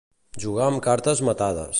[0.43, 1.69] Jugar amb cartes matades.